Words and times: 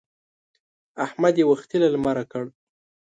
احمد 1.05 1.35
يې 1.39 1.45
وختي 1.51 1.77
له 1.83 1.87
لمره 1.93 2.23
کړ. 2.31 2.45